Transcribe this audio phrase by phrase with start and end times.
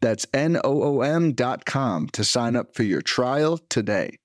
[0.00, 4.18] That's N O O M.com to sign up for your trial today.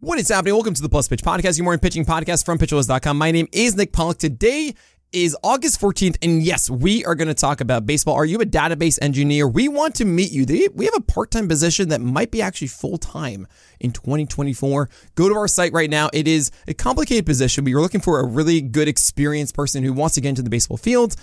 [0.00, 0.54] What is happening?
[0.54, 3.16] Welcome to the Plus Pitch Podcast, your morning pitching podcast from PitcherList.com.
[3.16, 4.18] My name is Nick Pollack.
[4.18, 4.74] Today
[5.12, 8.14] is August 14th, and yes, we are going to talk about baseball.
[8.14, 9.46] Are you a database engineer?
[9.46, 10.46] We want to meet you.
[10.74, 13.46] We have a part time position that might be actually full time
[13.78, 14.88] in 2024.
[15.14, 16.08] Go to our site right now.
[16.12, 19.92] It is a complicated position, but you're looking for a really good, experienced person who
[19.92, 21.14] wants to get into the baseball field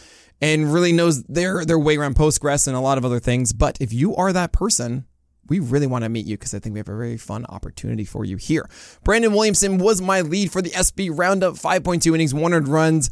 [0.41, 3.53] and really knows their their way around Postgres and a lot of other things.
[3.53, 5.05] But if you are that person,
[5.47, 8.05] we really want to meet you because I think we have a very fun opportunity
[8.05, 8.69] for you here.
[9.03, 13.09] Brandon Williamson was my lead for the SP Roundup, 5.2 innings, 100 runs,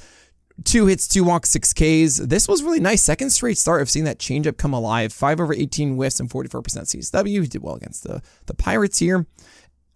[0.64, 2.18] two hits, two walks, six Ks.
[2.18, 3.04] This was really nice.
[3.04, 5.12] Second straight start of seeing that changeup come alive.
[5.12, 7.42] Five over 18 whiffs and 44% CSW.
[7.42, 9.26] He did well against the, the Pirates here.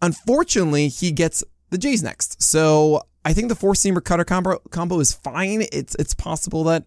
[0.01, 2.41] Unfortunately, he gets the Jays next.
[2.41, 5.63] So I think the four seamer cutter combo, combo is fine.
[5.71, 6.85] It's it's possible that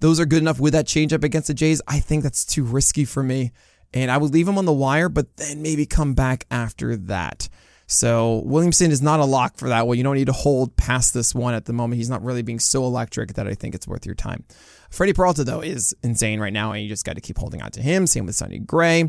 [0.00, 1.80] those are good enough with that changeup against the Jays.
[1.86, 3.52] I think that's too risky for me.
[3.94, 7.48] And I would leave him on the wire, but then maybe come back after that.
[7.86, 9.96] So Williamson is not a lock for that one.
[9.96, 11.98] You don't need to hold past this one at the moment.
[11.98, 14.44] He's not really being so electric that I think it's worth your time.
[14.90, 17.70] Freddie Peralta, though, is insane right now, and you just got to keep holding on
[17.72, 18.06] to him.
[18.06, 19.08] Same with Sonny Gray.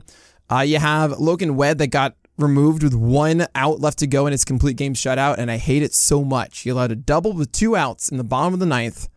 [0.50, 4.32] Uh, you have Logan Webb that got removed with one out left to go in
[4.32, 6.60] his complete game shutout, and I hate it so much.
[6.60, 9.10] He allowed a double with two outs in the bottom of the ninth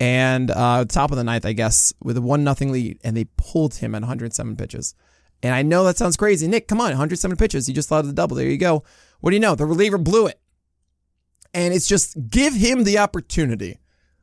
[0.00, 3.26] and uh, top of the ninth, I guess, with a one nothing lead, and they
[3.36, 4.94] pulled him at 107 pitches.
[5.42, 6.48] And I know that sounds crazy.
[6.48, 7.66] Nick, come on, 107 pitches.
[7.66, 8.36] He just allowed the double.
[8.36, 8.82] There you go.
[9.20, 9.54] What do you know?
[9.54, 10.40] The reliever blew it.
[11.52, 13.78] And it's just give him the opportunity.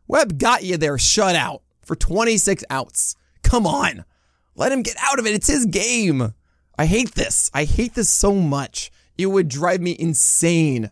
[0.08, 3.16] Webb got you there shut out for 26 outs.
[3.44, 4.06] Come on.
[4.56, 5.36] Let him get out of it.
[5.36, 6.34] It's his game.
[6.78, 7.52] I hate this.
[7.54, 8.92] I hate this so much.
[9.18, 10.92] It would drive me insane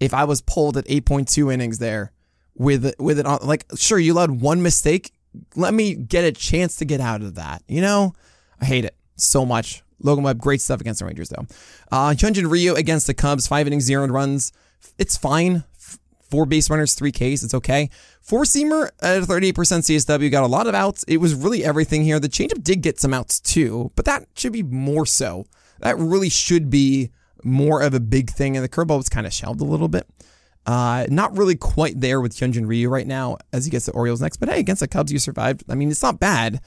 [0.00, 2.13] if I was pulled at 8.2 innings there
[2.56, 3.40] with with it on.
[3.42, 5.12] Like, sure, you allowed one mistake.
[5.56, 7.62] Let me get a chance to get out of that.
[7.68, 8.14] You know,
[8.60, 9.82] I hate it so much.
[10.00, 11.46] Logan Webb, great stuff against the Rangers though.
[11.90, 14.52] Uh, Hyunjin Ryu against the Cubs, five innings, zero runs.
[14.98, 15.64] It's fine.
[16.30, 17.42] Four base runners, three Ks.
[17.42, 17.90] It's okay.
[18.20, 21.04] Four seamer at 38% CSW got a lot of outs.
[21.06, 22.18] It was really everything here.
[22.18, 25.46] The changeup did get some outs too, but that should be more so.
[25.80, 27.10] That really should be
[27.44, 28.56] more of a big thing.
[28.56, 30.08] And the curveball was kind of shelved a little bit.
[30.66, 34.20] Uh, not really quite there with Hyunjin Ryu right now as he gets the Orioles
[34.20, 34.38] next.
[34.38, 35.64] But hey, against the Cubs, you survived.
[35.68, 36.60] I mean, it's not bad.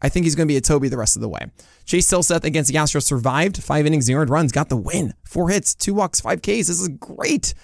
[0.00, 1.46] I think he's going to be a Toby the rest of the way.
[1.84, 3.62] Chase Silseth against the Astros survived.
[3.62, 5.14] Five innings, zero runs, got the win.
[5.24, 6.68] Four hits, two walks, five Ks.
[6.68, 7.54] This is great.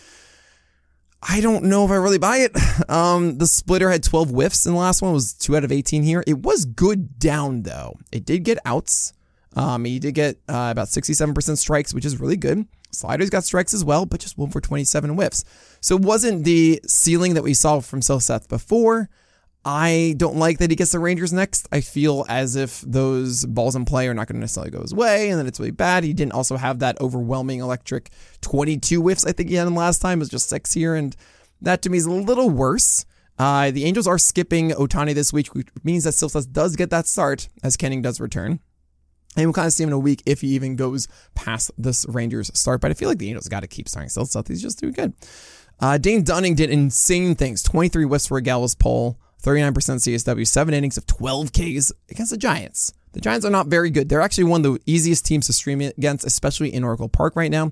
[1.27, 2.53] I don't know if I really buy it.
[2.89, 6.03] Um, the splitter had 12 whiffs in the last one, was two out of 18
[6.03, 6.23] here.
[6.27, 7.97] It was good down, though.
[8.13, 9.13] It did get outs.
[9.57, 12.67] Um, he did get uh, about 67% strikes, which is really good.
[12.95, 15.45] Sliders got strikes as well, but just one for 27 whiffs.
[15.81, 19.09] So it wasn't the ceiling that we saw from Silseth before.
[19.65, 21.67] I don't like that he gets the Rangers next.
[21.73, 24.95] I feel as if those balls in play are not going to necessarily go his
[24.95, 26.05] way, and then it's really bad.
[26.05, 28.11] He didn't also have that overwhelming electric
[28.43, 30.19] 22 whiffs I think he had in last time.
[30.19, 31.17] It was just six here, and
[31.63, 33.07] that to me is a little worse.
[33.39, 37.07] Uh, the Angels are skipping Ohtani this week, which means that Silseth does get that
[37.07, 38.61] start as Canning does return.
[39.37, 42.07] And we'll kind of see him in a week if he even goes past this
[42.09, 42.81] Rangers start.
[42.81, 44.49] But I feel like the Angels got to keep starting Silseth.
[44.49, 45.13] He's just doing good.
[45.81, 50.73] Uh, Dane Dunning did insane things 23 whiffs for a Gallows pole, 39% CSW, seven
[50.73, 52.93] innings of 12 Ks against the Giants.
[53.13, 54.09] The Giants are not very good.
[54.09, 57.51] They're actually one of the easiest teams to stream against, especially in Oracle Park right
[57.51, 57.71] now.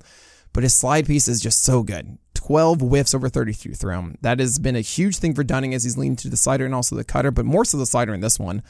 [0.53, 2.19] But his slide piece is just so good.
[2.34, 4.19] 12 whiffs over 33 thrown.
[4.21, 6.75] That has been a huge thing for Dunning as he's leaning to the slider and
[6.75, 8.62] also the cutter, but more so the slider in this one.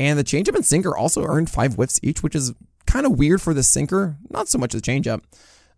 [0.00, 2.54] And the changeup and sinker also earned five whiffs each, which is
[2.86, 4.16] kind of weird for the sinker.
[4.30, 5.22] Not so much the changeup.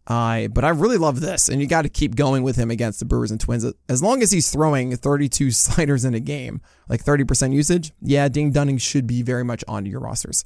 [0.07, 3.01] Uh, but I really love this, and you got to keep going with him against
[3.01, 3.67] the Brewers and Twins.
[3.89, 8.53] As long as he's throwing 32 sliders in a game, like 30% usage, yeah, Dane
[8.53, 10.45] Dunning should be very much on your rosters.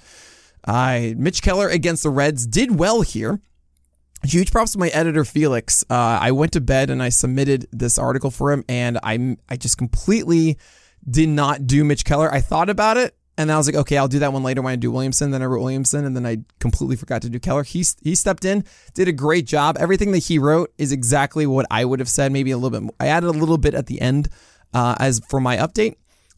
[0.66, 3.40] Uh, Mitch Keller against the Reds did well here.
[4.24, 5.84] Huge props to my editor Felix.
[5.90, 9.56] Uh, I went to bed and I submitted this article for him, and I I
[9.56, 10.56] just completely
[11.08, 12.32] did not do Mitch Keller.
[12.32, 14.72] I thought about it, and I was like, okay, I'll do that one later when
[14.72, 15.30] I do Williamson.
[15.30, 17.64] Then I wrote Williamson, and then I completely forgot to do Keller.
[17.64, 19.76] He he stepped in, did a great job.
[19.78, 22.32] Everything that he wrote is exactly what I would have said.
[22.32, 22.94] Maybe a little bit.
[22.98, 24.28] I added a little bit at the end
[24.72, 25.96] uh, as for my update,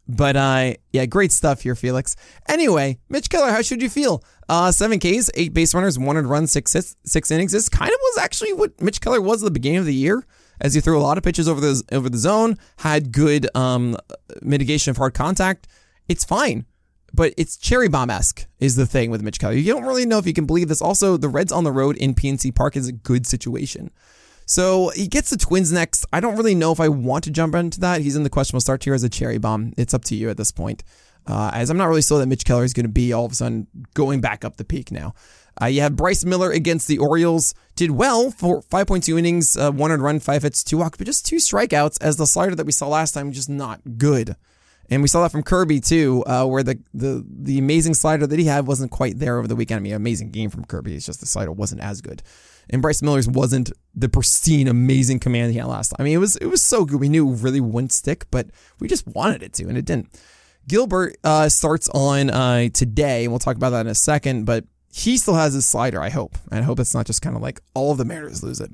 [0.08, 2.16] But uh, yeah, great stuff here, Felix.
[2.48, 4.24] Anyway, Mitch Keller, how should you feel?
[4.48, 6.74] Uh, seven Ks, eight base runners, one run, six
[7.04, 7.52] six innings.
[7.52, 10.24] This kind of was actually what Mitch Keller was at the beginning of the year,
[10.62, 13.98] as he threw a lot of pitches over the over the zone, had good um,
[14.40, 15.68] mitigation of hard contact.
[16.08, 16.64] It's fine,
[17.12, 19.54] but it's cherry bomb esque is the thing with Mitch Keller.
[19.54, 20.82] You don't really know if you can believe this.
[20.82, 23.90] Also, the Reds on the road in PNC Park is a good situation.
[24.46, 26.06] So he gets the Twins next.
[26.12, 28.00] I don't really know if I want to jump into that.
[28.00, 29.74] He's in the questionable start tier as a cherry bomb.
[29.76, 30.84] It's up to you at this point.
[31.26, 33.32] Uh, as I'm not really sure that Mitch Keller is going to be all of
[33.32, 35.14] a sudden going back up the peak now.
[35.60, 37.54] Uh, you have Bryce Miller against the Orioles.
[37.76, 41.36] Did well for 5.2 innings, uh, one run, five hits, two walks, but just two
[41.36, 42.00] strikeouts.
[42.00, 44.36] As the slider that we saw last time, just not good.
[44.90, 48.38] And we saw that from Kirby too, uh, where the, the the amazing slider that
[48.38, 49.78] he had wasn't quite there over the weekend.
[49.78, 50.94] I mean, amazing game from Kirby.
[50.94, 52.22] It's just the slider wasn't as good
[52.70, 55.96] and Bryce Miller's wasn't the pristine, amazing command he had last time.
[56.00, 57.00] I mean, it was it was so good.
[57.00, 58.48] We knew it really wouldn't stick, but
[58.80, 60.08] we just wanted it to, and it didn't.
[60.66, 64.44] Gilbert uh, starts on uh, today, and we'll talk about that in a second.
[64.44, 66.00] But he still has his slider.
[66.00, 68.42] I hope, and I hope it's not just kind of like all of the Mariners
[68.42, 68.70] lose it.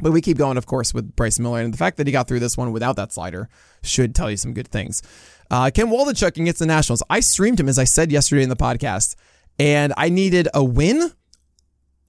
[0.00, 2.28] But we keep going, of course, with Bryce Miller, and the fact that he got
[2.28, 3.48] through this one without that slider
[3.82, 5.02] should tell you some good things.
[5.50, 7.02] Uh, Ken Waldichuk against the Nationals.
[7.10, 9.16] I streamed him as I said yesterday in the podcast,
[9.58, 11.12] and I needed a win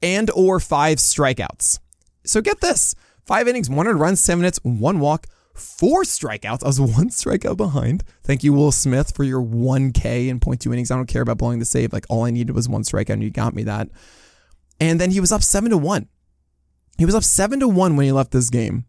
[0.02, 1.80] and or five strikeouts.
[2.24, 2.96] So get this.
[3.26, 6.64] Five innings, 100 runs, seven hits, one walk, four strikeouts.
[6.64, 8.04] I was one strikeout behind.
[8.24, 10.92] Thank you, Will Smith, for your 1K in 0.2 innings.
[10.92, 11.94] I don't care about blowing the save.
[11.94, 13.90] Like all I needed was one strikeout, and you got me that.
[14.80, 16.08] And then he was up seven to one.
[16.98, 18.86] He was up seven to one when he left this game.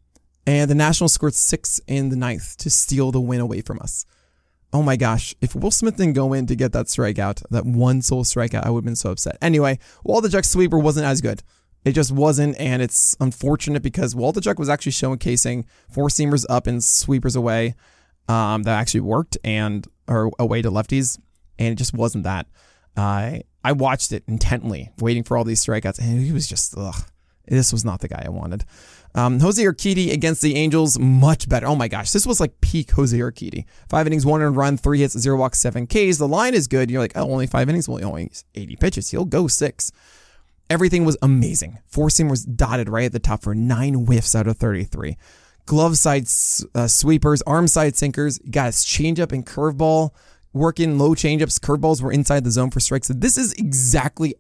[0.46, 4.04] And the Nationals scored six in the ninth to steal the win away from us
[4.72, 8.02] oh my gosh, if Will Smith didn't go in to get that strikeout, that one
[8.02, 9.37] sole strikeout, I would have been so upset.
[9.43, 11.43] Anyway, Waldichuk sweeper wasn't as good.
[11.84, 16.82] It just wasn't, and it's unfortunate because Waldichuk was actually showcasing four seamers up and
[16.82, 17.75] sweepers away
[18.28, 21.19] um, that actually worked and or away to lefties,
[21.58, 22.46] and it just wasn't that.
[22.96, 27.05] I I watched it intently, waiting for all these strikeouts, and he was just ugh.
[27.46, 28.64] This was not the guy I wanted.
[29.14, 31.66] Um, Jose Urquidy against the Angels, much better.
[31.66, 33.64] Oh my gosh, this was like peak Jose Urquidy.
[33.88, 36.18] Five innings, one run, three hits, zero walks, seven Ks.
[36.18, 36.90] The line is good.
[36.90, 39.10] You're like, oh, only five innings, well, only 80 pitches.
[39.10, 39.92] He'll go six.
[40.70, 41.78] Everything was amazing.
[41.86, 45.18] Four seam was dotted right at the top for nine whiffs out of 33.
[45.66, 46.26] Glove side
[46.74, 48.40] uh, sweepers, arm side sinkers.
[48.42, 50.10] You got his changeup and curveball
[50.54, 51.60] working low changeups.
[51.60, 53.08] Curveballs were inside the zone for strikes.
[53.08, 54.34] This is exactly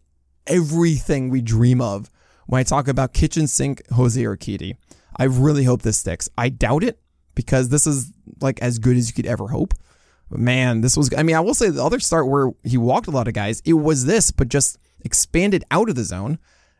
[0.46, 2.10] everything we dream of
[2.46, 4.76] when I talk about kitchen sink Jose Urquidy.
[5.16, 6.28] I really hope this sticks.
[6.38, 6.98] I doubt it
[7.34, 9.74] because this is like as good as you could ever hope.
[10.30, 13.06] But man, this was, I mean, I will say the other start where he walked
[13.06, 16.38] a lot of guys, it was this, but just expanded out of the zone.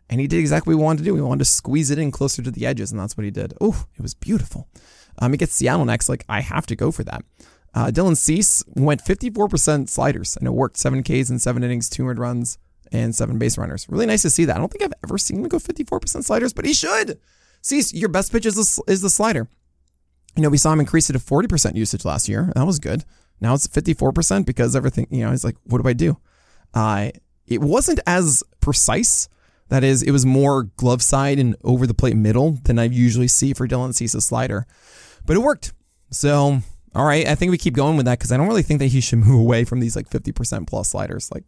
[0.08, 1.14] And he did exactly what we wanted to do.
[1.14, 3.54] We wanted to squeeze it in closer to the edges, and that's what he did.
[3.60, 4.68] Oh, it was beautiful.
[5.18, 6.08] Um, he gets Seattle next.
[6.08, 7.24] Like, I have to go for that.
[7.74, 10.76] Uh, Dylan Cease went 54% sliders, and it worked.
[10.76, 12.58] Seven Ks in seven innings, 200 runs,
[12.92, 13.86] and seven base runners.
[13.88, 14.56] Really nice to see that.
[14.56, 17.18] I don't think I've ever seen him go 54% sliders, but he should.
[17.62, 19.48] See, your best pitch is the, is the slider.
[20.36, 22.52] You know, we saw him increase it to 40% usage last year.
[22.54, 23.04] That was good.
[23.40, 26.18] Now it's 54% because everything, you know, he's like, what do I do?
[26.74, 27.10] Uh,
[27.46, 29.28] it wasn't as precise.
[29.68, 33.28] That is, it was more glove side and over the plate middle than I usually
[33.28, 34.66] see for Dylan Cease's slider.
[35.24, 35.72] But it worked.
[36.10, 36.60] So,
[36.94, 38.88] all right, I think we keep going with that because I don't really think that
[38.88, 41.30] he should move away from these like 50% plus sliders.
[41.32, 41.44] Like,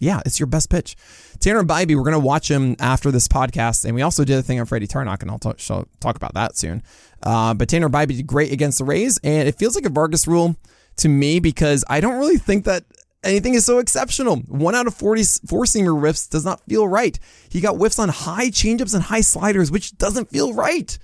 [0.00, 0.96] yeah, it's your best pitch.
[1.40, 3.84] Tanner Bibee, we're going to watch him after this podcast.
[3.84, 6.56] And we also did a thing on Freddy Tarnok, and I'll talk, talk about that
[6.56, 6.82] soon.
[7.22, 9.18] Uh, but Tanner Bibee did great against the Rays.
[9.22, 10.56] And it feels like a Vargas rule
[10.96, 12.84] to me because I don't really think that
[13.24, 14.36] anything is so exceptional.
[14.36, 17.18] One out of 40 four seamer whiffs does not feel right.
[17.48, 20.98] He got whiffs on high changeups and high sliders, which doesn't feel right.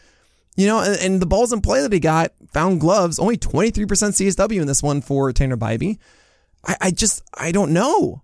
[0.56, 3.86] You know, and, and the balls in play that he got found gloves, only 23%
[3.86, 5.98] CSW in this one for Tanner Bibee.
[6.64, 8.21] I, I just, I don't know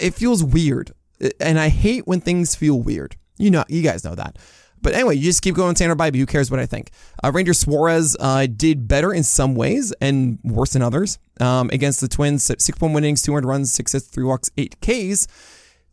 [0.00, 0.92] it feels weird.
[1.40, 3.16] And I hate when things feel weird.
[3.38, 4.38] You know, you guys know that.
[4.82, 6.18] But anyway, you just keep going Tanner Bibee.
[6.18, 6.90] Who cares what I think?
[7.22, 11.18] Uh, Ranger Suarez uh, did better in some ways and worse in others.
[11.40, 15.26] Um, against the Twins, six point innings, 200 runs, six hits, three walks, eight Ks.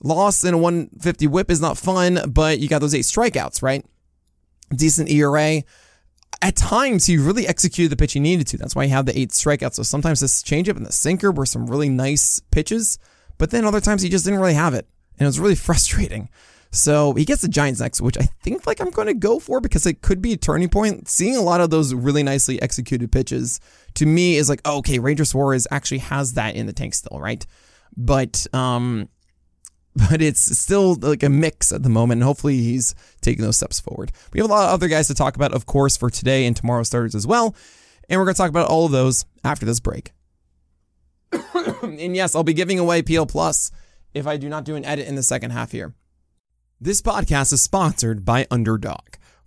[0.02, 3.86] Loss in a 150 whip is not fun, but you got those eight strikeouts, right?
[4.76, 5.64] Decent ERA.
[6.42, 8.58] At times, he really executed the pitch he needed to.
[8.58, 9.76] That's why he had the eight strikeouts.
[9.76, 13.00] So sometimes this changeup and the sinker were some really nice pitches.
[13.38, 14.88] But then other times he just didn't really have it.
[15.18, 16.30] And it was really frustrating.
[16.72, 19.62] So he gets the Giants next, which I think like I'm going to go for
[19.62, 21.08] because it could be a turning point.
[21.08, 23.60] Seeing a lot of those really nicely executed pitches
[23.94, 27.20] to me is like, oh, okay, Ranger Suarez actually has that in the tank still,
[27.20, 27.46] right?
[27.96, 29.08] But um,
[30.10, 32.20] but it's still like a mix at the moment.
[32.20, 34.12] And hopefully he's taking those steps forward.
[34.32, 36.56] We have a lot of other guys to talk about, of course, for today and
[36.56, 37.56] tomorrow's starters as well.
[38.10, 40.12] And we're going to talk about all of those after this break.
[41.84, 43.72] and yes, I'll be giving away PL Plus
[44.14, 45.94] if I do not do an edit in the second half here.
[46.80, 49.16] This podcast is sponsored by Underdog.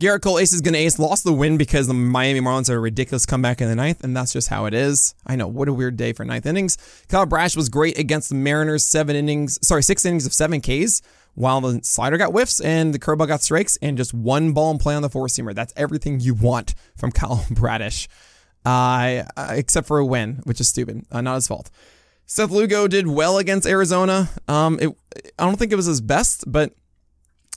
[0.00, 0.96] Gerrit Cole Ace is going to ace.
[1.00, 4.16] Lost the win because the Miami Marlins had a ridiculous comeback in the ninth, and
[4.16, 5.12] that's just how it is.
[5.26, 6.78] I know, what a weird day for ninth innings.
[7.08, 11.02] Kyle Bradish was great against the Mariners, seven innings, sorry, six innings of seven Ks,
[11.34, 14.78] while the slider got whiffs and the curveball got strikes, and just one ball and
[14.78, 15.52] play on the four seamer.
[15.52, 18.06] That's everything you want from Kyle Bradish,
[18.64, 21.06] uh, except for a win, which is stupid.
[21.10, 21.70] Uh, not his fault.
[22.24, 24.28] Seth Lugo did well against Arizona.
[24.46, 24.96] Um, it,
[25.40, 26.72] I don't think it was his best, but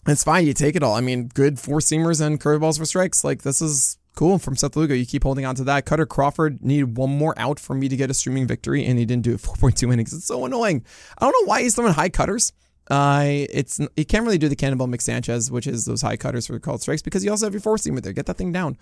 [0.07, 0.47] it's fine.
[0.47, 0.95] You take it all.
[0.95, 3.23] I mean, good four seamers and curveballs for strikes.
[3.23, 4.93] Like this is cool from Seth Lugo.
[4.93, 5.85] You keep holding on to that.
[5.85, 9.05] Cutter Crawford needed one more out for me to get a streaming victory, and he
[9.05, 10.13] didn't do it 4.2 innings.
[10.13, 10.83] It's so annoying.
[11.17, 12.53] I don't know why he's throwing high cutters.
[12.89, 16.59] Uh, it's he can't really do the Cannonball McSanchez, which is those high cutters for
[16.59, 18.11] called strikes, because you also have your four seamer there.
[18.11, 18.77] Get that thing down.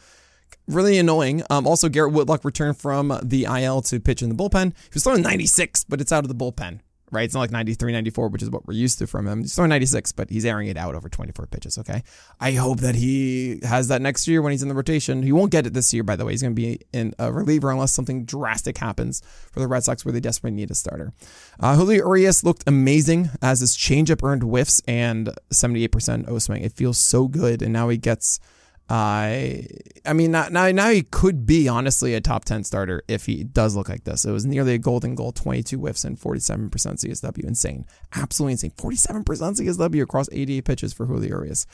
[0.67, 1.43] Really annoying.
[1.51, 4.73] Um, also, Garrett Whitlock returned from the IL to pitch in the bullpen.
[4.73, 6.79] He was throwing 96, but it's out of the bullpen
[7.11, 7.23] right?
[7.23, 9.41] It's not like 93, 94, which is what we're used to from him.
[9.41, 12.03] He's throwing 96, but he's airing it out over 24 pitches, okay?
[12.39, 15.23] I hope that he has that next year when he's in the rotation.
[15.23, 16.33] He won't get it this year, by the way.
[16.33, 20.05] He's going to be in a reliever unless something drastic happens for the Red Sox
[20.05, 21.13] where they desperately need a starter.
[21.59, 26.63] Uh, Julio Urias looked amazing as his changeup earned whiffs and 78% O swing.
[26.63, 28.39] It feels so good, and now he gets–
[28.89, 29.67] I
[30.05, 33.75] I mean now, now he could be honestly a top 10 starter if he does
[33.75, 34.25] look like this.
[34.25, 37.43] It was nearly a golden goal, 22 whiffs and 47% CSW.
[37.43, 37.85] Insane.
[38.15, 38.71] Absolutely insane.
[38.71, 41.67] 47% CSW across 88 pitches for Julio Urias.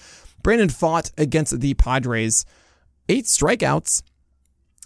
[0.43, 2.45] Brandon Pfaadt against the Padres.
[3.07, 4.01] Eight strikeouts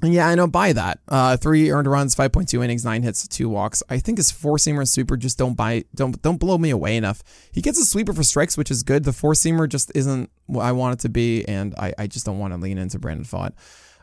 [0.01, 0.99] yeah, I don't buy that.
[1.09, 3.83] Uh, three earned runs, five point two innings, nine hits, two walks.
[3.89, 6.95] I think his four seamer and super just don't buy, don't don't blow me away
[6.95, 7.21] enough.
[7.51, 9.03] He gets a sweeper for strikes, which is good.
[9.03, 12.25] The four seamer just isn't what I want it to be, and I, I just
[12.25, 13.51] don't want to lean into Brandon Pfaadt.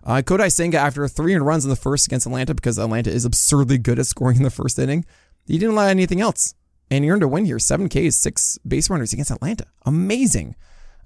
[0.04, 3.24] Uh, Kodai Senga, after three earned runs in the first against Atlanta, because Atlanta is
[3.24, 5.04] absurdly good at scoring in the first inning,
[5.46, 6.54] he didn't allow anything else,
[6.90, 7.58] and he earned a win here.
[7.58, 9.64] Seven Ks, six base runners against Atlanta.
[9.86, 10.56] Amazing,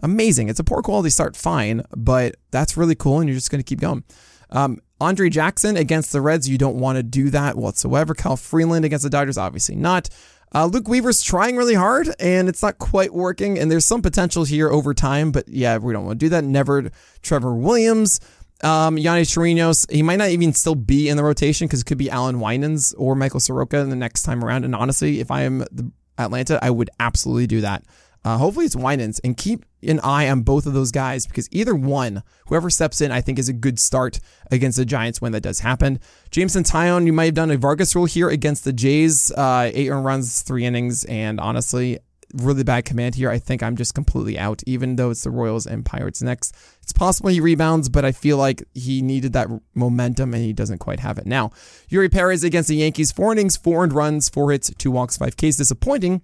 [0.02, 0.48] amazing.
[0.48, 3.64] It's a poor quality start, fine, but that's really cool, and you're just going to
[3.64, 4.02] keep going.
[4.50, 8.14] Um, Andre Jackson against the Reds, you don't want to do that whatsoever.
[8.14, 10.08] Cal Freeland against the Dodgers, obviously not.
[10.52, 13.58] Uh, Luke Weaver's trying really hard and it's not quite working.
[13.58, 16.44] And there's some potential here over time, but yeah, we don't want to do that.
[16.44, 16.90] Never
[17.22, 18.20] Trevor Williams.
[18.62, 21.98] Um, Yonny Chirinos, he might not even still be in the rotation because it could
[21.98, 24.64] be Allan Winans or Michael Soroka in the next time around.
[24.64, 25.64] And honestly, if I am
[26.18, 27.84] Atlanta, I would absolutely do that.
[28.24, 31.74] Uh, hopefully it's Winans and keep an eye on both of those guys because either
[31.74, 35.42] one, whoever steps in, I think is a good start against the Giants when that
[35.42, 36.00] does happen.
[36.30, 39.32] Jameson Taillon, you might have done a Vargas rule here against the Jays.
[39.32, 41.98] Uh, eight earned runs, three innings, and honestly,
[42.34, 43.30] really bad command here.
[43.30, 46.54] I think I'm just completely out, even though it's the Royals and Pirates next.
[46.82, 50.78] It's possible he rebounds, but I feel like he needed that momentum and he doesn't
[50.78, 51.50] quite have it now.
[51.90, 55.36] Eury Perez against the Yankees, four innings, four earned runs, four hits, two walks, five
[55.36, 55.56] Ks.
[55.56, 56.22] Disappointing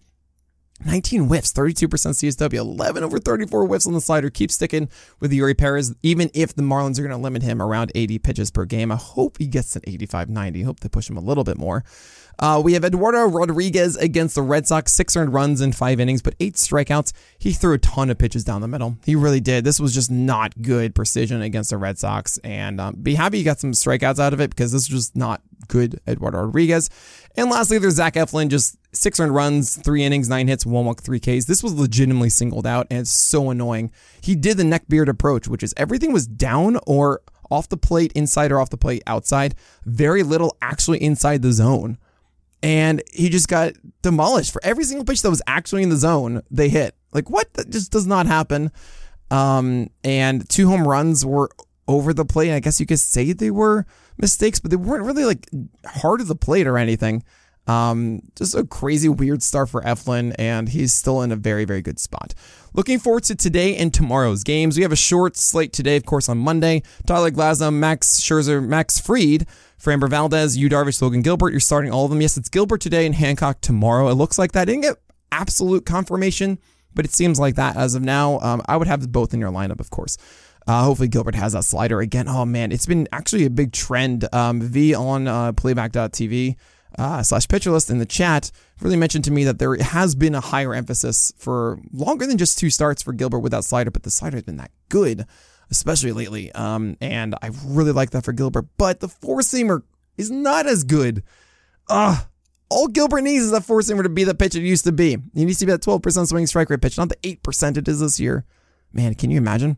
[0.84, 4.28] 19 whiffs, 32% CSW, 11 over 34 whiffs on the slider.
[4.28, 4.88] Keep sticking
[5.20, 8.50] with Eury Perez, even if the Marlins are going to limit him around 80 pitches
[8.50, 8.92] per game.
[8.92, 10.62] I hope he gets an 85 90.
[10.62, 11.84] Hope they push him a little bit more.
[12.38, 16.20] Uh, we have Eduardo Rodriguez against the Red Sox, six earned runs in five innings,
[16.20, 17.12] but eight strikeouts.
[17.38, 18.98] He threw a ton of pitches down the middle.
[19.04, 19.64] He really did.
[19.64, 22.38] This was just not good precision against the Red Sox.
[22.44, 25.16] And um, be happy you got some strikeouts out of it because this was just
[25.16, 26.90] not good Eduardo Rodriguez.
[27.36, 31.02] And lastly, there's Zach Eflin, just six earned runs, three innings, nine hits, one walk,
[31.02, 31.44] three Ks.
[31.44, 33.92] This was legitimately singled out, and it's so annoying.
[34.20, 38.50] He did the neckbeard approach, which is everything was down or off the plate, inside
[38.50, 39.54] or off the plate, outside.
[39.84, 41.98] Very little actually inside the zone.
[42.62, 46.42] And he just got demolished for every single pitch that was actually in the zone,
[46.50, 46.96] they hit.
[47.12, 47.52] Like, what?
[47.54, 48.72] That just does not happen.
[49.30, 51.50] Um, and two home runs were
[51.88, 52.52] over the plate.
[52.52, 53.86] I guess you could say they were
[54.18, 55.46] mistakes, but they weren't really like
[55.84, 57.22] hard of the plate or anything.
[57.66, 61.82] Um, just a crazy weird start for Eflin, and he's still in a very, very
[61.82, 62.34] good spot.
[62.74, 64.76] Looking forward to today and tomorrow's games.
[64.76, 66.82] We have a short slate today, of course, on Monday.
[67.06, 69.46] Tyler Glasnow, Max Scherzer, Max Fried,
[69.82, 71.50] Framber Valdez, Yu Darvish, Logan Gilbert.
[71.50, 72.20] You're starting all of them.
[72.20, 74.08] Yes, it's Gilbert today and Hancock tomorrow.
[74.08, 74.66] It looks like that.
[74.66, 74.96] Didn't get
[75.32, 76.58] absolute confirmation,
[76.94, 78.38] but it seems like that as of now.
[78.40, 80.18] Um, I would have both in your lineup, of course.
[80.66, 82.28] Uh, hopefully Gilbert has that slider again.
[82.28, 84.28] Oh man, it's been actually a big trend.
[84.34, 86.56] Um, v on uh, playback.tv
[86.98, 88.50] uh, slash pitcher list in the chat
[88.80, 92.58] really mentioned to me that there has been a higher emphasis for longer than just
[92.58, 95.26] two starts for Gilbert with that slider, but the slider has been that good,
[95.70, 96.52] especially lately.
[96.52, 99.82] Um, and I really like that for Gilbert, but the four seamer
[100.16, 101.22] is not as good.
[101.88, 102.26] Ugh.
[102.68, 105.18] All Gilbert needs is that four seamer to be the pitch it used to be.
[105.34, 108.00] He needs to be that 12% swing strike rate pitch, not the 8% it is
[108.00, 108.44] this year.
[108.92, 109.76] Man, can you imagine?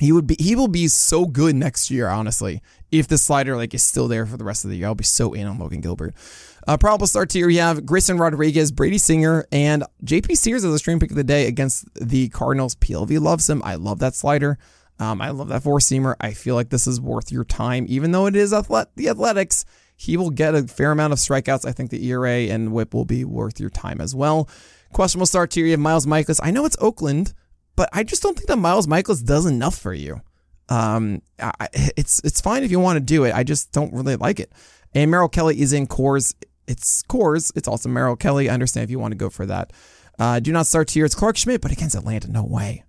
[0.00, 2.62] He would be he will be so good next year, honestly.
[2.90, 5.04] If the slider like is still there for the rest of the year, I'll be
[5.04, 6.14] so in on Logan Gilbert.
[6.66, 7.48] Uh, probable start here.
[7.48, 11.24] You have Grayson Rodriguez, Brady Singer, and JP Sears as a stream pick of the
[11.24, 12.74] day against the Cardinals.
[12.74, 13.62] PLV loves him.
[13.64, 14.58] I love that slider.
[14.98, 16.14] Um, I love that four seamer.
[16.20, 19.64] I feel like this is worth your time, even though it is athlet- the Athletics.
[19.96, 21.66] He will get a fair amount of strikeouts.
[21.66, 24.48] I think the ERA and WHIP will be worth your time as well.
[24.92, 25.66] Questionable start here.
[25.66, 26.40] You have Miles Mikolas.
[26.42, 27.34] I know it's Oakland,
[27.80, 30.20] but I just don't think that Miles Mikolas does enough for you.
[30.68, 33.34] Um, I, it's it's fine if you want to do it.
[33.34, 34.52] I just don't really like it.
[34.92, 36.34] And Merrill Kelly is in Coors.
[36.66, 37.50] It's Coors.
[37.56, 38.50] It's also Merrill Kelly.
[38.50, 39.72] I understand if you want to go for that.
[40.18, 41.06] Uh, do not start here.
[41.06, 42.84] It's Clarke Schmidt, but against Atlanta, no way.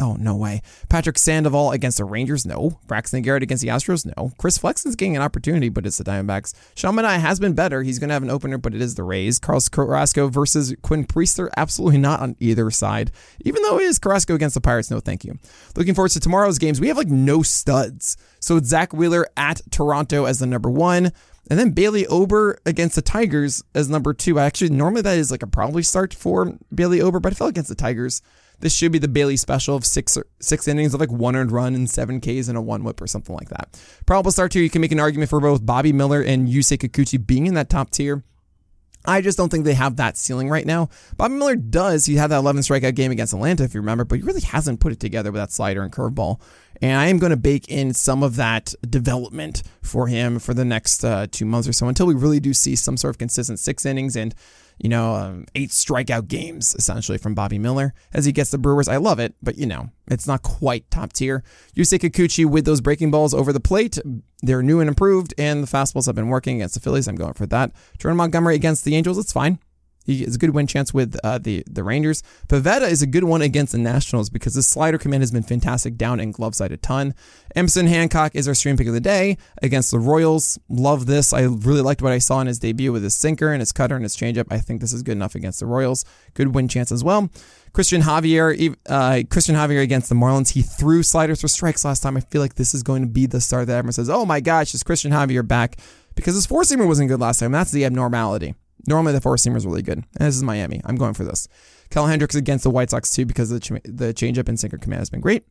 [0.00, 0.60] Oh, no way.
[0.88, 2.44] Patrick Sandoval against the Rangers?
[2.44, 2.80] No.
[2.88, 4.04] Braxton Garrett against the Astros?
[4.16, 4.32] No.
[4.38, 6.52] Chris Flexen's getting an opportunity, but it's the Diamondbacks.
[6.74, 7.82] Sean Manaea has been better.
[7.84, 9.38] He's going to have an opener, but it is the Rays.
[9.38, 11.48] Carlos Carrasco versus Quinn Priester?
[11.56, 13.12] Absolutely not on either side.
[13.44, 15.38] Even though it is Carrasco against the Pirates, no thank you.
[15.76, 16.80] Looking forward to tomorrow's games.
[16.80, 18.16] We have like no studs.
[18.40, 21.12] So it's Zack Wheeler at Toronto as the number one.
[21.50, 24.38] And then Bailey Ober against the Tigers as number two.
[24.38, 27.68] Actually, normally that is like a probably start for Bailey Ober, but I fell against
[27.68, 28.22] the Tigers.
[28.60, 31.74] This should be the Bailey special of six six innings of like one earned run
[31.74, 33.78] and seven Ks and a one whip or something like that.
[34.06, 34.62] Probable start here.
[34.62, 37.68] You can make an argument for both Bobby Miller and Yusei Kikuchi being in that
[37.68, 38.22] top tier.
[39.06, 40.88] I just don't think they have that ceiling right now.
[41.16, 42.06] Bobby Miller does.
[42.06, 44.80] He had that 11 strikeout game against Atlanta, if you remember, but he really hasn't
[44.80, 46.40] put it together with that slider and curveball.
[46.80, 50.64] And I am going to bake in some of that development for him for the
[50.64, 53.58] next uh, two months or so until we really do see some sort of consistent
[53.58, 54.34] six innings and
[54.78, 58.88] you know, um, eight strikeout games essentially from Bobby Miller as he gets the Brewers.
[58.88, 61.42] I love it, but you know, it's not quite top tier.
[61.76, 63.98] Yusei Kikuchi with those breaking balls over the plate.
[64.42, 67.08] They're new and improved, and the fastballs have been working against the Phillies.
[67.08, 67.72] I'm going for that.
[67.98, 69.18] Jordan Montgomery against the Angels.
[69.18, 69.58] It's fine.
[70.04, 72.22] He has a good win chance with uh, the the Rangers.
[72.48, 75.96] Pivetta is a good one against the Nationals because the slider command has been fantastic
[75.96, 77.14] down and glove side a ton.
[77.56, 80.58] Emerson Hancock is our stream pick of the day against the Royals.
[80.68, 81.32] Love this.
[81.32, 83.96] I really liked what I saw in his debut with his sinker and his cutter
[83.96, 84.46] and his changeup.
[84.50, 86.04] I think this is good enough against the Royals.
[86.34, 87.30] Good win chance as well.
[87.72, 90.50] Cristian Javier, uh, Cristian Javier against the Marlins.
[90.50, 92.16] He threw sliders for strikes last time.
[92.16, 94.40] I feel like this is going to be the start that everyone says, "Oh my
[94.40, 95.78] gosh, is Cristian Javier back?"
[96.14, 97.50] Because his four seamer wasn't good last time.
[97.50, 98.54] That's the abnormality.
[98.86, 99.98] Normally, the four seamer is really good.
[99.98, 100.80] And this is Miami.
[100.84, 101.48] I'm going for this.
[101.90, 105.00] Kyle Hendricks against the White Sox, too, because the, ch- the changeup and sinker command
[105.00, 105.44] has been great.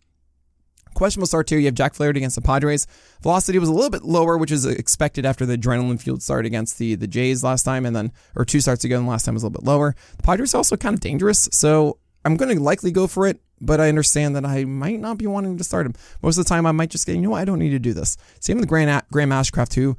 [0.94, 1.58] Questionable start, too.
[1.58, 2.86] You have Jack Flaherty against the Padres.
[3.22, 6.78] Velocity was a little bit lower, which is expected after the adrenaline fueled start against
[6.78, 9.44] the, the Jays last time, and then, or two starts ago, and last time was
[9.44, 9.96] a little bit lower.
[10.18, 13.42] The Padres are also kind of dangerous, so I'm going to likely go for it,
[13.60, 15.96] but I understand that I might not be wanting to start him.
[16.22, 17.80] Most of the time, I might just get, you know what, I don't need to
[17.80, 18.16] do this.
[18.40, 19.98] Same with Graham, Graham Ashcraft, who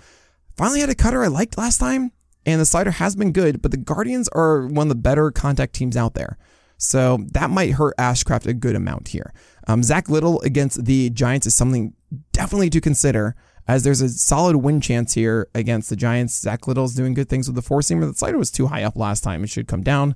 [0.57, 2.13] finally had a cutter I liked last time
[2.47, 5.75] and the slider has been good, but the Guardians are one of the better contact
[5.75, 6.39] teams out there.
[6.77, 9.33] So that might hurt Ashcraft a good amount here.
[9.67, 11.95] Um, Zack Littell against the Giants is something
[12.33, 13.35] definitely to consider,
[13.67, 16.39] as there's a solid win chance here against the Giants.
[16.39, 18.07] Zack Littell's doing good things with the four seamer.
[18.07, 20.15] The slider was too high up last time; it should come down,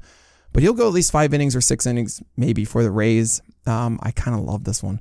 [0.53, 3.41] but he'll go at least five innings or six innings maybe for the Rays.
[3.67, 5.01] Um, I kind of love this one.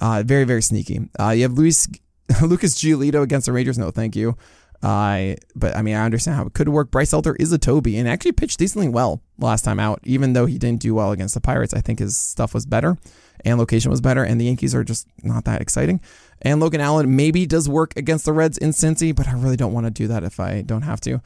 [0.00, 1.08] Uh, very very sneaky.
[1.18, 1.88] Uh, you have Luis
[2.42, 3.78] Lucas Giolito against the Rangers.
[3.78, 4.36] No, thank you.
[4.82, 6.90] Uh, but I mean, I understand how it could work.
[6.90, 10.46] Bryce Elder is a Toby and actually pitched decently well last time out, even though
[10.46, 11.74] he didn't do well against the Pirates.
[11.74, 12.96] I think his stuff was better
[13.44, 16.00] and location was better, and the Yankees are just not that exciting.
[16.42, 19.72] And Logan Allen maybe does work against the Reds in Cincy, but I really don't
[19.72, 21.20] want to do that if I don't have to.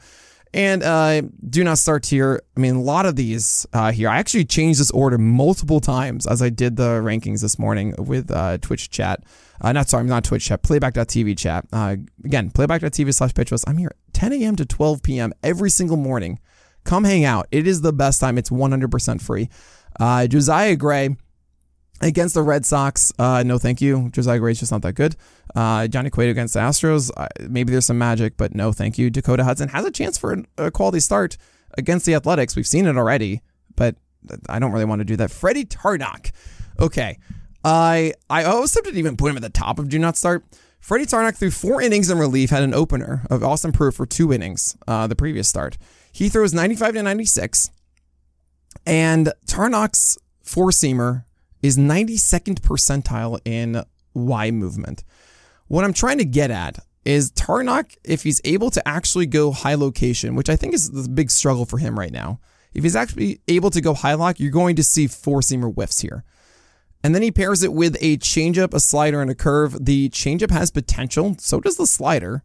[0.53, 2.41] And uh, do not start here.
[2.57, 4.09] I mean, a lot of these uh, here.
[4.09, 8.29] I actually changed this order multiple times as I did the rankings this morning with
[8.31, 9.23] uh, Twitch chat.
[9.61, 11.65] Uh, not sorry, I'm not Twitch chat, playback.tv chat.
[11.71, 13.63] Uh, again, playback.tv slash pitchlist.
[13.67, 14.55] I'm here 10 a.m.
[14.57, 15.33] to 12 p.m.
[15.41, 16.39] every single morning.
[16.83, 17.47] Come hang out.
[17.51, 18.37] It is the best time.
[18.37, 19.49] It's 100% free.
[19.99, 21.15] Uh, Josiah Gray
[22.03, 24.09] Against the Red Sox, no thank you.
[24.09, 25.15] Josiah Gray's just not that good.
[25.55, 29.09] Uh, Johnny Cueto against the Astros, uh, maybe there's some magic, but no thank you.
[29.09, 31.37] Dakota Hudson has a chance for a quality start
[31.77, 32.55] against the Athletics.
[32.55, 33.41] We've seen it already,
[33.75, 33.95] but
[34.49, 35.31] I don't really want to do that.
[35.31, 36.31] Freddy Tarnok.
[36.79, 37.17] Okay.
[37.63, 40.43] I I tempted to even put him at the top of do not start.
[40.79, 44.33] Freddy Tarnok threw four innings in relief, had an opener of Austin Pruitt for two
[44.33, 45.77] innings uh, the previous start.
[46.11, 47.69] He throws 95 to 96,
[48.85, 51.25] and Tarnok's four seamer
[51.61, 53.83] is 92nd percentile in
[54.15, 55.03] Y movement.
[55.71, 59.75] What I'm trying to get at is Tarnok, if he's able to actually go high
[59.75, 62.41] location, which I think is the big struggle for him right now,
[62.73, 66.01] if he's actually able to go high lock, you're going to see four seamer whiffs
[66.01, 66.25] here.
[67.05, 69.85] And then he pairs it with a changeup, a slider, and a curve.
[69.85, 72.43] The changeup has potential, so does the slider.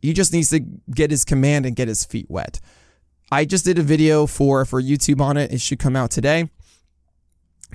[0.00, 2.58] He just needs to get his command and get his feet wet.
[3.30, 5.52] I just did a video for for YouTube on it.
[5.52, 6.48] It should come out today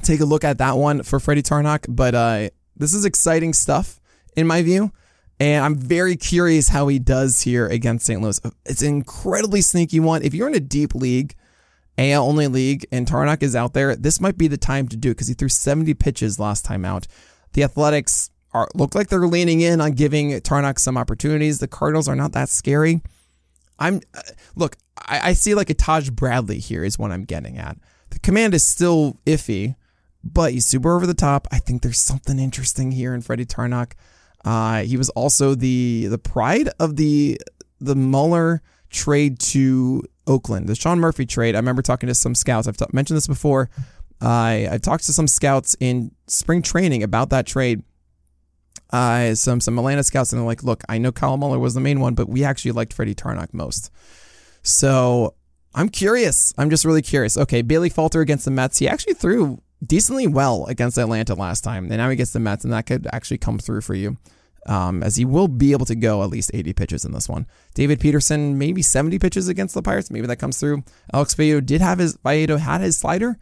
[0.03, 1.85] take a look at that one for Freddy Tarnok.
[1.87, 3.99] But uh, this is exciting stuff
[4.37, 4.93] in my view.
[5.39, 8.21] And I'm very curious how he does here against St.
[8.21, 8.39] Louis.
[8.65, 10.23] It's an incredibly sneaky one.
[10.23, 11.35] If you're in a deep league,
[11.97, 15.11] AL only league, and Tarnok is out there, this might be the time to do
[15.11, 17.07] it because he threw 70 pitches last time out.
[17.53, 21.59] The Athletics are look like they're leaning in on giving Tarnok some opportunities.
[21.59, 23.01] The Cardinals are not that scary.
[23.77, 24.21] I'm uh,
[24.55, 27.77] look, I, I see like a Taj Bradley here is what I'm getting at.
[28.09, 29.75] The command is still iffy
[30.33, 31.47] but he's super over the top.
[31.51, 33.93] I think there's something interesting here in Freddy Tarnok.
[34.45, 37.39] Uh, he was also the the pride of the
[37.79, 41.55] the Muller trade to Oakland, the Sean Murphy trade.
[41.55, 42.67] I remember talking to some scouts.
[42.67, 43.69] I've t- mentioned this before.
[44.21, 47.83] I I've talked to some scouts in spring training about that trade.
[48.91, 51.81] Uh, some some Atlanta scouts, and they're like, "Look, I know Kyle Muller was the
[51.81, 53.91] main one, but we actually liked Freddy Tarnok most."
[54.63, 55.35] So
[55.73, 56.53] I'm curious.
[56.57, 57.37] I'm just really curious.
[57.37, 58.79] Okay, Bailey Falter against the Mets.
[58.79, 62.63] He actually threw decently well against Atlanta last time, and now he gets the Mets,
[62.63, 64.17] and that could actually come through for you.
[64.65, 67.47] Um, as he will be able to go at least 80 pitches in this one.
[67.73, 70.11] David Peterson, maybe 70 pitches against the Pirates.
[70.11, 70.83] Maybe that comes through.
[71.13, 73.37] Alex Faedo did have his Faedo had his slider,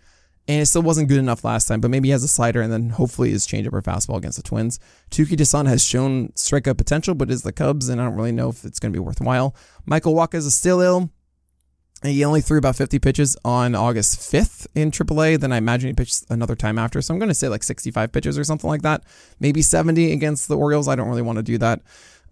[0.47, 1.81] and it still wasn't good enough last time.
[1.81, 4.43] But maybe he has a slider, and then hopefully his changeup or fastball against the
[4.43, 4.79] Twins.
[5.09, 8.49] Touki Toussaint has shown strikeout potential, but is the Cubs, and I don't really know
[8.49, 9.55] if it's going to be worthwhile.
[9.87, 11.09] Michael Wacha is still ill.
[12.03, 15.39] He only threw about 50 pitches on August 5th in AAA.
[15.39, 17.01] Then I imagine he pitched another time after.
[17.01, 19.03] So I'm going to say like 65 pitches or something like that.
[19.39, 20.87] Maybe 70 against the Orioles.
[20.87, 21.81] I don't really want to do that.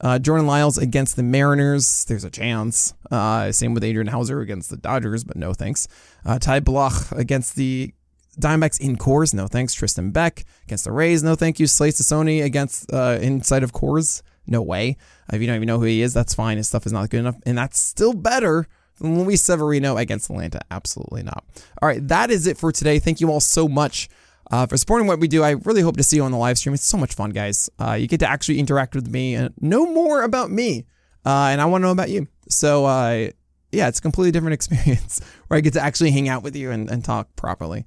[0.01, 2.05] Uh, Jordan Lyles against the Mariners.
[2.05, 2.93] There's a chance.
[3.09, 5.87] Uh, same with Adrian Houser against the Dodgers, but no thanks.
[6.25, 7.93] Uh, Ty Blach against the
[8.39, 9.33] Diamondbacks in Coors.
[9.33, 9.73] No thanks.
[9.73, 11.23] Tristan Beck against the Rays.
[11.23, 11.67] No thank you.
[11.67, 14.23] Slade Cecconi against uh, inside of Coors.
[14.45, 14.97] No way.
[15.31, 16.57] If you don't even know who he is, that's fine.
[16.57, 17.37] His stuff is not good enough.
[17.45, 18.67] And that's still better
[18.99, 20.61] Luis Severino against Atlanta?
[20.71, 21.43] Absolutely not.
[21.81, 22.99] All right, that is it for today.
[22.99, 24.09] Thank you all so much
[24.51, 25.43] uh, for supporting what we do.
[25.43, 26.73] I really hope to see you on the live stream.
[26.73, 27.69] It's so much fun, guys.
[27.79, 30.85] Uh, you get to actually interact with me and know more about me,
[31.25, 32.27] uh, and I want to know about you.
[32.49, 33.29] So, uh,
[33.71, 36.71] yeah, it's a completely different experience where I get to actually hang out with you
[36.71, 37.85] and, and talk properly.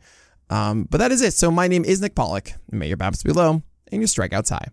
[0.48, 1.34] Um, but that is it.
[1.34, 2.54] So, my name is Nick Pollack.
[2.70, 4.68] May your BABIPs be low and your strikeouts high.